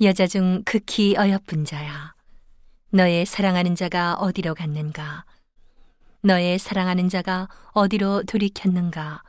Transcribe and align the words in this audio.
여자 0.00 0.26
중 0.26 0.62
극히 0.64 1.14
어여쁜 1.16 1.64
자야. 1.64 2.14
너의 2.90 3.24
사랑하는 3.26 3.76
자가 3.76 4.14
어디로 4.14 4.56
갔는가? 4.56 5.24
너의 6.20 6.58
사랑하는 6.58 7.08
자가 7.08 7.48
어디로 7.74 8.24
돌이켰는가? 8.24 9.22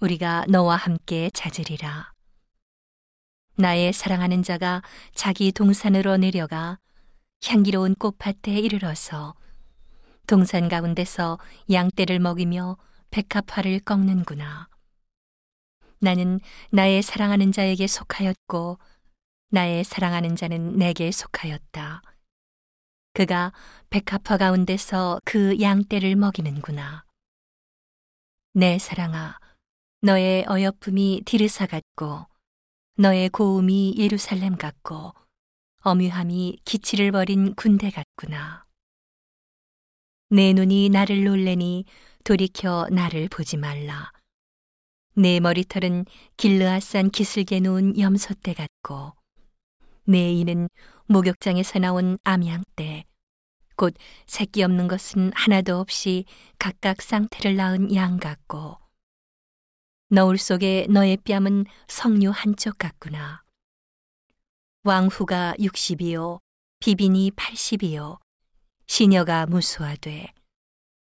우리가 0.00 0.44
너와 0.48 0.76
함께 0.76 1.28
찾으리라. 1.34 2.12
나의 3.56 3.92
사랑하는 3.92 4.44
자가 4.44 4.82
자기 5.12 5.50
동산으로 5.50 6.18
내려가 6.18 6.78
향기로운 7.44 7.96
꽃밭에 7.96 8.60
이르러서 8.60 9.34
동산 10.28 10.68
가운데서 10.68 11.40
양떼를 11.68 12.20
먹이며 12.20 12.76
백합화를 13.10 13.80
꺾는구나. 13.80 14.68
나는 15.98 16.38
나의 16.70 17.02
사랑하는 17.02 17.50
자에게 17.50 17.88
속하였고 17.88 18.78
나의 19.50 19.82
사랑하는 19.82 20.36
자는 20.36 20.76
내게 20.76 21.10
속하였다. 21.10 22.02
그가 23.14 23.52
백합화 23.90 24.36
가운데서 24.36 25.20
그 25.24 25.60
양떼를 25.60 26.14
먹이는구나. 26.14 27.04
내 28.52 28.78
사랑아, 28.78 29.38
너의 30.02 30.44
어여쁨이 30.48 31.22
디르사 31.24 31.66
같고 31.66 32.26
너의 32.96 33.28
고음이 33.30 33.96
예루살렘 33.98 34.56
같고 34.56 35.14
어뮤함이 35.82 36.60
기치를 36.64 37.10
버린 37.10 37.54
군대 37.54 37.90
같구나. 37.90 38.64
내 40.28 40.52
눈이 40.52 40.90
나를 40.90 41.24
놀래니 41.24 41.86
돌이켜 42.22 42.86
나를 42.90 43.28
보지 43.28 43.56
말라. 43.56 44.12
내 45.14 45.40
머리털은 45.40 46.04
길르앗산 46.36 47.10
기슬게 47.10 47.58
놓은 47.58 47.98
염소떼 47.98 48.54
같고 48.54 49.19
내 50.04 50.32
이는 50.32 50.68
목욕장에서 51.06 51.78
나온 51.78 52.18
암양떼 52.24 53.04
곧 53.76 53.94
새끼 54.26 54.62
없는 54.62 54.88
것은 54.88 55.32
하나도 55.34 55.78
없이 55.78 56.24
각각 56.58 57.00
쌍태를 57.00 57.56
낳은 57.56 57.94
양 57.94 58.18
같고 58.18 58.76
너울 60.08 60.38
속에 60.38 60.86
너의 60.90 61.18
뺨은 61.18 61.66
석류 61.86 62.30
한쪽 62.30 62.78
같구나. 62.78 63.42
왕후가 64.82 65.54
60이요 65.58 66.40
비빈이 66.80 67.30
80이요 67.32 68.18
시녀가 68.86 69.46
무수하되 69.46 70.32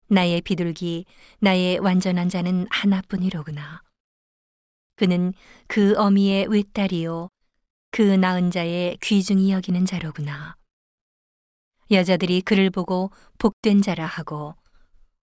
나의 0.07 0.41
비둘기 0.41 1.05
나의 1.39 1.77
완전한 1.79 2.27
자는 2.27 2.65
하나뿐이로구나. 2.69 3.83
그는 4.95 5.33
그 5.67 5.93
어미의 5.95 6.47
외딸이요 6.47 7.29
그 7.91 8.01
낳은 8.01 8.51
자의 8.51 8.97
귀중히 9.01 9.51
여기는 9.51 9.85
자로구나. 9.85 10.55
여자들이 11.89 12.41
그를 12.41 12.69
보고 12.69 13.11
복된 13.37 13.81
자라 13.81 14.05
하고 14.05 14.55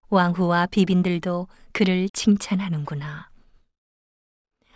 왕후와 0.10 0.68
비빈들도 0.68 1.48
그를 1.74 2.10
칭찬하는구나. 2.10 3.30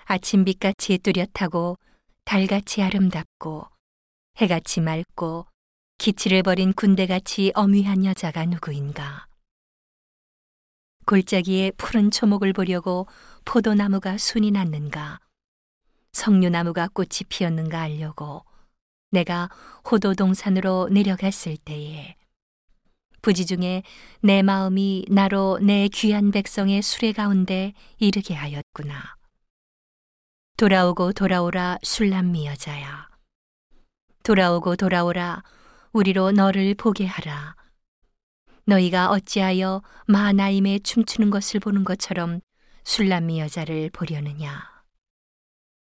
아침빛같이 0.06 1.00
뚜렷하고 1.00 1.78
달같이 2.26 2.82
아름답고 2.82 3.68
해같이 4.42 4.82
맑고 4.82 5.48
기치를 5.98 6.44
버린 6.44 6.74
군대같이 6.74 7.52
어미한 7.56 8.06
여자가 8.06 8.46
누구인가. 8.46 9.28
골짜기에 11.06 11.72
푸른 11.78 12.12
초목을 12.12 12.52
보려고 12.52 13.08
포도나무가 13.46 14.18
순이 14.18 14.52
났는가. 14.52 15.20
석류나무가 16.18 16.88
꽃이 16.88 17.28
피었는가 17.30 17.80
알려고 17.80 18.44
내가 19.12 19.50
호도 19.90 20.16
동산으로 20.16 20.90
내려갔을 20.92 21.58
때에 21.58 22.16
부지 23.22 23.46
중에 23.46 23.84
내 24.22 24.42
마음이 24.42 25.06
나로 25.10 25.60
내 25.62 25.88
귀한 25.90 26.32
백성의 26.32 26.82
수레 26.82 27.12
가운데 27.12 27.74
이르게 28.00 28.34
하였구나. 28.34 29.16
돌아오고 30.58 31.14
돌아오라 31.14 31.78
술람미 31.84 32.48
여자야. 32.48 33.10
돌아오고 34.24 34.76
돌아오라 34.76 35.44
우리로 35.94 36.32
너를 36.32 36.74
보게 36.74 37.06
하라. 37.06 37.56
너희가 38.66 39.12
어찌하여 39.12 39.84
마나임에 40.08 40.80
춤추는 40.80 41.30
것을 41.30 41.60
보는 41.60 41.84
것처럼 41.84 42.42
술람미 42.86 43.40
여자를 43.40 43.92
보려느냐. 43.92 44.77